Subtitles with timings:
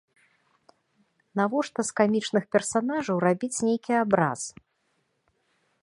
[1.41, 4.41] Навошта з камічных персанажаў рабіць нейкі абраз.